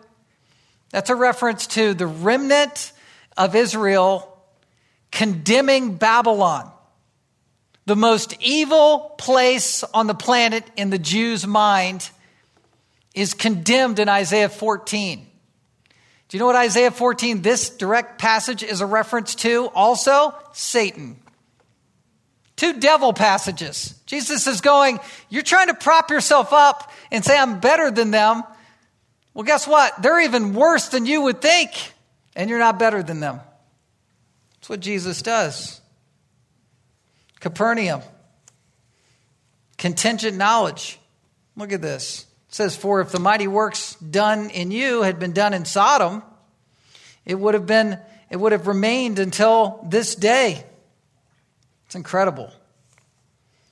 [0.89, 2.93] That's a reference to the remnant
[3.35, 4.41] of Israel
[5.11, 6.71] condemning Babylon,
[7.87, 12.09] the most evil place on the planet in the Jews' mind,
[13.13, 15.27] is condemned in Isaiah 14.
[16.29, 19.65] Do you know what Isaiah 14, this direct passage, is a reference to?
[19.75, 21.17] Also, Satan
[22.61, 23.99] Two devil passages.
[24.05, 24.99] Jesus is going,
[25.29, 28.43] You're trying to prop yourself up and say, I'm better than them.
[29.33, 29.99] Well, guess what?
[30.03, 31.71] They're even worse than you would think,
[32.35, 33.39] and you're not better than them.
[34.53, 35.81] That's what Jesus does.
[37.39, 38.03] Capernaum,
[39.79, 40.99] contingent knowledge.
[41.55, 42.27] Look at this.
[42.49, 46.21] It says, For if the mighty works done in you had been done in Sodom,
[47.25, 47.97] it would have been,
[48.29, 50.63] it would have remained until this day.
[51.91, 52.49] It's incredible.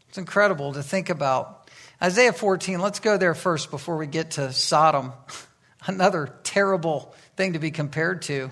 [0.10, 1.70] It's incredible to think about.
[2.04, 5.14] Isaiah 14, let's go there first before we get to Sodom.
[5.88, 8.52] Another terrible thing to be compared to.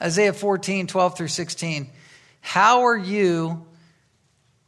[0.00, 1.90] Isaiah 14, 12 through 16.
[2.40, 3.66] How are you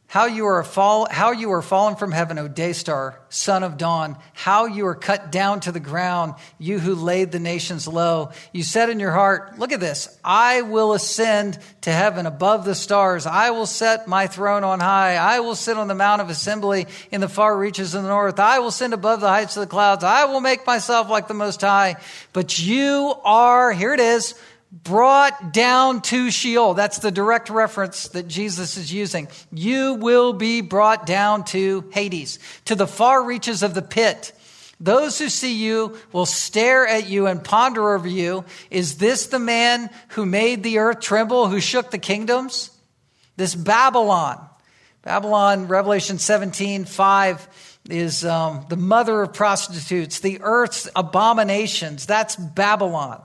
[0.09, 3.77] how you are fall, how you are fallen from heaven, O day star, son of
[3.77, 4.17] dawn.
[4.33, 8.31] How you are cut down to the ground, you who laid the nations low.
[8.51, 10.17] You said in your heart, look at this.
[10.23, 13.27] I will ascend to heaven above the stars.
[13.27, 15.15] I will set my throne on high.
[15.15, 18.39] I will sit on the mount of assembly in the far reaches of the north.
[18.39, 20.03] I will send above the heights of the clouds.
[20.03, 21.97] I will make myself like the most high.
[22.33, 24.33] But you are, here it is,
[24.71, 26.73] brought down to Sheol.
[26.73, 29.27] That's the direct reference that Jesus is using.
[29.51, 34.31] You will be brought down to Hades, to the far reaches of the pit.
[34.79, 38.45] Those who see you will stare at you and ponder over you.
[38.69, 42.71] Is this the man who made the earth tremble, who shook the kingdoms?
[43.35, 44.39] This Babylon.
[45.01, 52.05] Babylon, Revelation 17, 5 is um, the mother of prostitutes, the earth's abominations.
[52.05, 53.21] That's Babylon.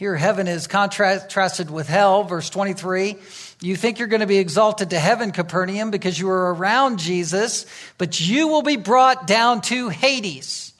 [0.00, 2.24] Here, heaven is contrasted with hell.
[2.24, 3.16] Verse 23
[3.60, 7.66] You think you're going to be exalted to heaven, Capernaum, because you are around Jesus,
[7.98, 10.72] but you will be brought down to Hades.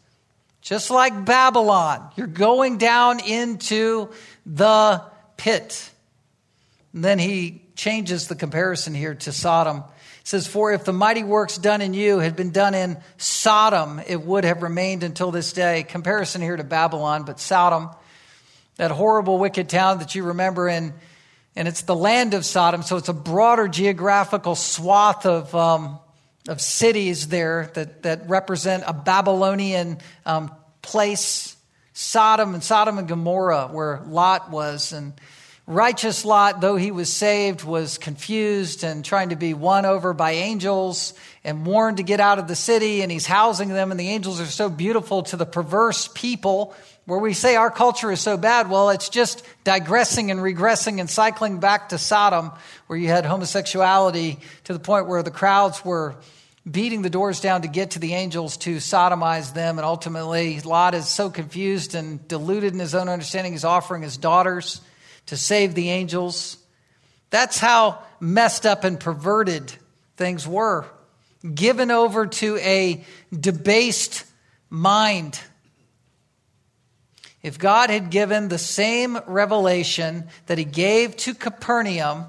[0.62, 4.08] Just like Babylon, you're going down into
[4.46, 5.04] the
[5.36, 5.90] pit.
[6.94, 9.80] And then he changes the comparison here to Sodom.
[9.82, 14.00] He says, For if the mighty works done in you had been done in Sodom,
[14.06, 15.82] it would have remained until this day.
[15.82, 17.90] Comparison here to Babylon, but Sodom
[18.80, 20.94] that horrible, wicked town that you remember in,
[21.54, 25.98] and it's the land of Sodom, so it's a broader geographical swath of, um,
[26.48, 30.50] of cities there that, that represent a Babylonian um,
[30.80, 31.54] place.
[31.92, 34.94] Sodom and Sodom and Gomorrah, where Lot was.
[34.94, 35.12] And
[35.66, 40.30] righteous Lot, though he was saved, was confused and trying to be won over by
[40.30, 41.12] angels
[41.44, 43.02] and warned to get out of the city.
[43.02, 46.74] And he's housing them, and the angels are so beautiful to the perverse people
[47.10, 51.10] where we say our culture is so bad, well, it's just digressing and regressing and
[51.10, 52.52] cycling back to Sodom,
[52.86, 56.14] where you had homosexuality to the point where the crowds were
[56.70, 59.78] beating the doors down to get to the angels to sodomize them.
[59.78, 64.16] And ultimately, Lot is so confused and deluded in his own understanding, he's offering his
[64.16, 64.80] daughters
[65.26, 66.58] to save the angels.
[67.30, 69.72] That's how messed up and perverted
[70.16, 70.86] things were.
[71.54, 74.26] Given over to a debased
[74.68, 75.40] mind
[77.42, 82.26] if God had given the same revelation that he gave to Capernaum,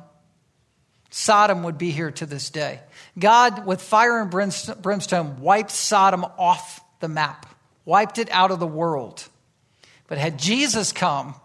[1.09, 2.80] Sodom would be here to this day.
[3.20, 7.45] God, with fire and brimstone, wiped Sodom off the map,
[7.84, 9.28] wiped it out of the world.
[10.07, 11.36] But had Jesus come,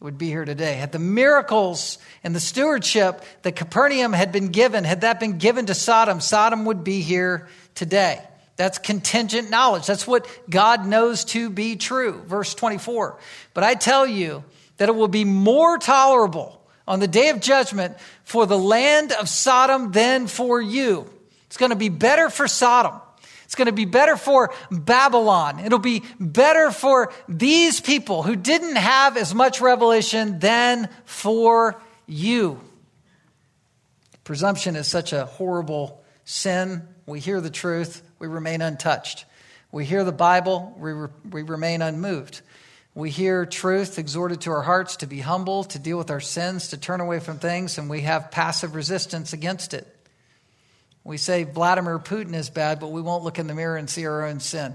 [0.00, 0.74] it would be here today.
[0.74, 5.66] Had the miracles and the stewardship that Capernaum had been given, had that been given
[5.66, 8.20] to Sodom, Sodom would be here today.
[8.56, 9.86] That's contingent knowledge.
[9.86, 12.22] That's what God knows to be true.
[12.26, 13.18] Verse 24.
[13.54, 14.44] But I tell you
[14.78, 19.28] that it will be more tolerable on the day of judgment for the land of
[19.28, 21.10] Sodom than for you.
[21.46, 23.00] It's going to be better for Sodom.
[23.44, 25.60] It's going to be better for Babylon.
[25.60, 32.60] It'll be better for these people who didn't have as much revelation than for you.
[34.24, 36.88] Presumption is such a horrible sin.
[37.06, 39.24] We hear the truth we remain untouched.
[39.72, 42.40] We hear the Bible, we, re- we remain unmoved.
[42.94, 46.68] We hear truth exhorted to our hearts to be humble, to deal with our sins,
[46.68, 49.86] to turn away from things, and we have passive resistance against it.
[51.04, 54.06] We say Vladimir Putin is bad, but we won't look in the mirror and see
[54.06, 54.74] our own sin.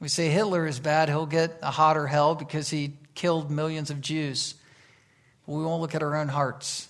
[0.00, 4.00] We say Hitler is bad, he'll get a hotter hell because he killed millions of
[4.00, 4.54] Jews.
[5.46, 6.88] We won't look at our own hearts.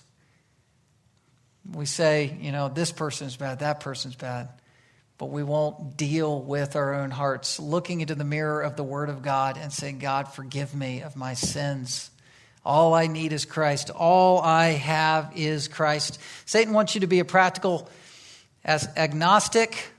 [1.71, 4.49] We say, you know, this person is bad, that person's bad
[5.19, 9.09] but we won't deal with our own hearts, looking into the mirror of the Word
[9.09, 12.09] of God and saying, God, forgive me of my sins.
[12.65, 13.89] All I need is Christ.
[13.89, 16.19] All I have is Christ.
[16.45, 17.89] Satan wants you to be a practical
[18.63, 19.91] as agnostic.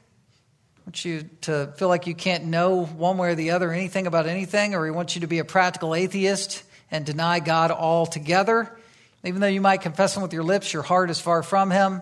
[0.87, 4.27] Wants you to feel like you can't know one way or the other anything about
[4.27, 8.75] anything, or he wants you to be a practical atheist and deny God altogether.
[9.23, 12.01] Even though you might confess him with your lips, your heart is far from him.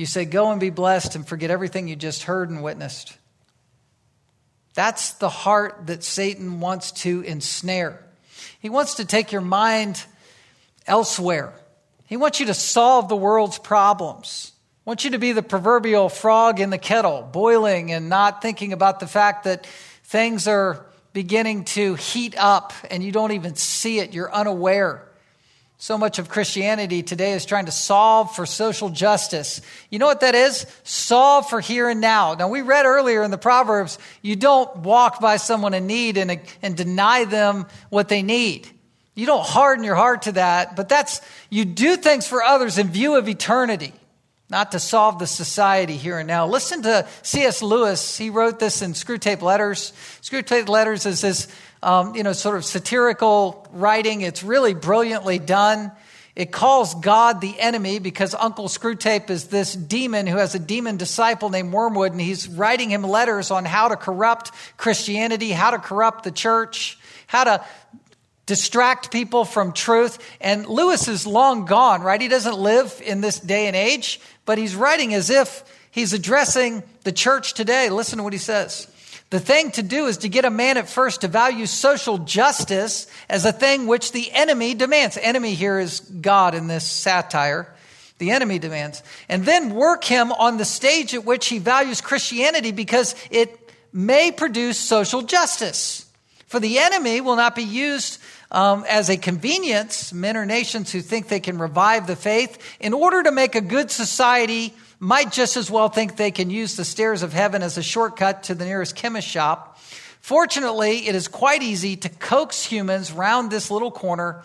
[0.00, 3.18] You say, Go and be blessed and forget everything you just heard and witnessed.
[4.72, 8.02] That's the heart that Satan wants to ensnare.
[8.60, 10.02] He wants to take your mind
[10.86, 11.52] elsewhere.
[12.06, 14.52] He wants you to solve the world's problems.
[14.54, 18.72] He wants you to be the proverbial frog in the kettle, boiling and not thinking
[18.72, 19.66] about the fact that
[20.04, 24.14] things are beginning to heat up and you don't even see it.
[24.14, 25.09] You're unaware.
[25.82, 29.62] So much of Christianity today is trying to solve for social justice.
[29.88, 30.66] You know what that is?
[30.84, 32.34] Solve for here and now.
[32.34, 36.38] Now, we read earlier in the Proverbs, you don't walk by someone in need and,
[36.60, 38.68] and deny them what they need.
[39.14, 42.88] You don't harden your heart to that, but that's, you do things for others in
[42.88, 43.94] view of eternity,
[44.50, 46.46] not to solve the society here and now.
[46.46, 47.62] Listen to C.S.
[47.62, 48.18] Lewis.
[48.18, 49.94] He wrote this in Screwtape Letters.
[50.20, 51.48] Screwtape Letters is this
[51.82, 54.20] um, you know, sort of satirical writing.
[54.20, 55.92] It's really brilliantly done.
[56.36, 60.96] It calls God the enemy because Uncle Screwtape is this demon who has a demon
[60.96, 65.78] disciple named Wormwood, and he's writing him letters on how to corrupt Christianity, how to
[65.78, 67.64] corrupt the church, how to
[68.46, 70.18] distract people from truth.
[70.40, 72.20] And Lewis is long gone, right?
[72.20, 76.82] He doesn't live in this day and age, but he's writing as if he's addressing
[77.04, 77.90] the church today.
[77.90, 78.86] Listen to what he says.
[79.30, 83.06] The thing to do is to get a man at first to value social justice
[83.28, 85.16] as a thing which the enemy demands.
[85.16, 87.72] Enemy here is God in this satire.
[88.18, 89.04] The enemy demands.
[89.28, 94.32] And then work him on the stage at which he values Christianity because it may
[94.32, 96.06] produce social justice.
[96.46, 98.20] For the enemy will not be used
[98.50, 102.92] um, as a convenience, men or nations who think they can revive the faith, in
[102.92, 106.84] order to make a good society might just as well think they can use the
[106.84, 109.78] stairs of heaven as a shortcut to the nearest chemist shop.
[110.20, 114.44] Fortunately, it is quite easy to coax humans round this little corner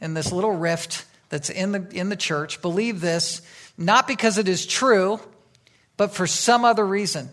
[0.00, 2.60] in this little rift that's in the, in the church.
[2.60, 3.40] Believe this,
[3.78, 5.20] not because it is true,
[5.96, 7.30] but for some other reason.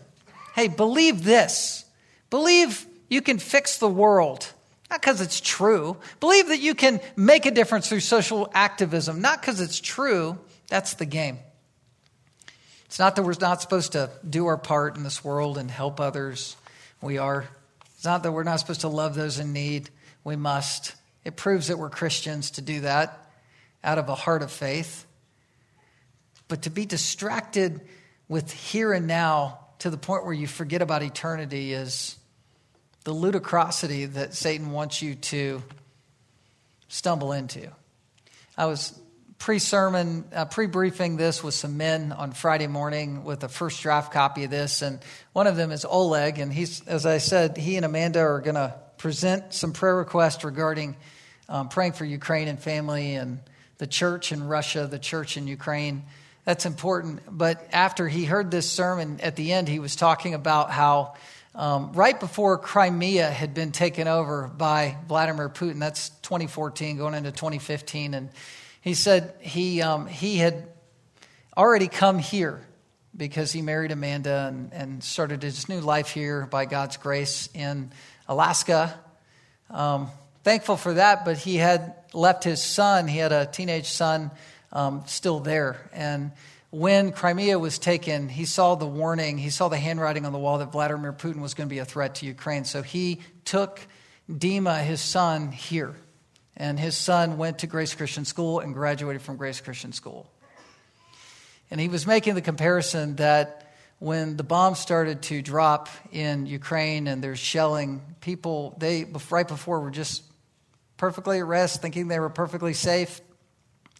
[0.54, 1.84] Hey, believe this.
[2.30, 4.46] Believe you can fix the world.
[4.88, 5.96] Not because it's true.
[6.20, 9.20] Believe that you can make a difference through social activism.
[9.20, 10.38] Not because it's true.
[10.68, 11.38] That's the game.
[12.90, 16.00] It's not that we're not supposed to do our part in this world and help
[16.00, 16.56] others.
[17.00, 17.48] We are.
[17.94, 19.90] It's not that we're not supposed to love those in need.
[20.24, 20.96] We must.
[21.24, 23.16] It proves that we're Christians to do that
[23.84, 25.06] out of a heart of faith.
[26.48, 27.80] But to be distracted
[28.28, 32.16] with here and now to the point where you forget about eternity is
[33.04, 35.62] the ludicrosity that Satan wants you to
[36.88, 37.70] stumble into.
[38.58, 38.98] I was
[39.40, 43.82] pre sermon, uh, pre briefing this with some men on Friday morning with a first
[43.82, 44.82] draft copy of this.
[44.82, 45.00] And
[45.32, 46.38] one of them is Oleg.
[46.38, 50.44] And he's, as I said, he and Amanda are going to present some prayer requests
[50.44, 50.94] regarding
[51.48, 53.40] um, praying for Ukraine and family and
[53.78, 56.04] the church in Russia, the church in Ukraine.
[56.44, 57.20] That's important.
[57.30, 61.14] But after he heard this sermon at the end, he was talking about how.
[61.52, 67.32] Um, right before Crimea had been taken over by Vladimir Putin, that's 2014, going into
[67.32, 68.30] 2015, and
[68.80, 70.66] he said he, um, he had
[71.56, 72.60] already come here
[73.14, 77.92] because he married Amanda and, and started his new life here by God's grace in
[78.28, 78.98] Alaska.
[79.68, 80.08] Um,
[80.44, 84.30] thankful for that, but he had left his son, he had a teenage son
[84.72, 85.90] um, still there.
[85.92, 86.32] And
[86.70, 90.58] when Crimea was taken, he saw the warning, he saw the handwriting on the wall
[90.58, 92.64] that Vladimir Putin was going to be a threat to Ukraine.
[92.64, 93.80] So he took
[94.30, 95.94] Dima, his son, here
[96.60, 100.30] and his son went to Grace Christian School and graduated from Grace Christian School.
[101.70, 107.06] And he was making the comparison that when the bombs started to drop in Ukraine
[107.06, 110.22] and there's shelling, people, they, right before, were just
[110.98, 113.22] perfectly at rest, thinking they were perfectly safe,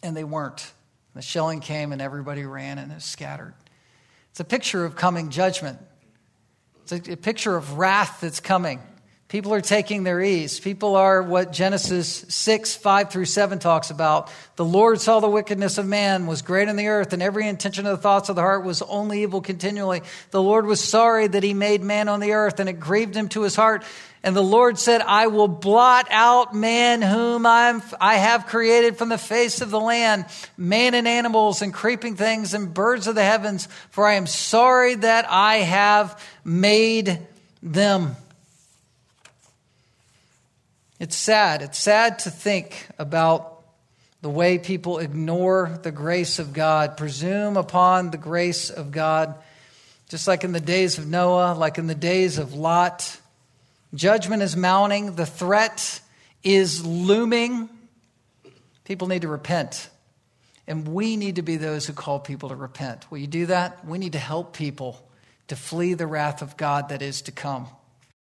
[0.02, 0.70] and they weren't.
[1.14, 3.54] The shelling came and everybody ran and it scattered.
[4.32, 5.78] It's a picture of coming judgment.
[6.82, 8.82] It's a, a picture of wrath that's coming.
[9.30, 10.58] People are taking their ease.
[10.58, 14.28] People are what Genesis 6, 5 through 7 talks about.
[14.56, 17.86] The Lord saw the wickedness of man was great in the earth, and every intention
[17.86, 20.02] of the thoughts of the heart was only evil continually.
[20.32, 23.28] The Lord was sorry that he made man on the earth, and it grieved him
[23.28, 23.84] to his heart.
[24.24, 29.10] And the Lord said, I will blot out man whom I'm, I have created from
[29.10, 30.24] the face of the land,
[30.56, 34.96] man and animals and creeping things and birds of the heavens, for I am sorry
[34.96, 37.20] that I have made
[37.62, 38.16] them.
[41.00, 41.62] It's sad.
[41.62, 43.62] It's sad to think about
[44.20, 49.34] the way people ignore the grace of God, presume upon the grace of God,
[50.10, 53.18] just like in the days of Noah, like in the days of Lot.
[53.94, 56.02] Judgment is mounting, the threat
[56.44, 57.70] is looming.
[58.84, 59.88] People need to repent.
[60.66, 63.10] And we need to be those who call people to repent.
[63.10, 63.86] Will you do that?
[63.86, 65.02] We need to help people
[65.48, 67.68] to flee the wrath of God that is to come.